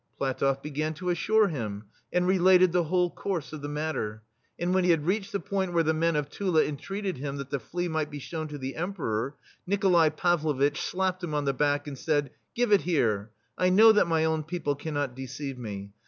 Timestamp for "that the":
7.37-7.59